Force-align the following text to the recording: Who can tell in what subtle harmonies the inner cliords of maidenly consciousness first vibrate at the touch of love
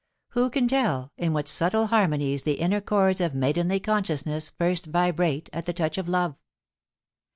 Who 0.29 0.49
can 0.49 0.67
tell 0.67 1.11
in 1.15 1.31
what 1.31 1.47
subtle 1.47 1.85
harmonies 1.85 2.41
the 2.41 2.53
inner 2.59 2.81
cliords 2.81 3.23
of 3.23 3.35
maidenly 3.35 3.79
consciousness 3.79 4.49
first 4.49 4.87
vibrate 4.87 5.47
at 5.53 5.67
the 5.67 5.73
touch 5.73 5.99
of 5.99 6.09
love 6.09 6.37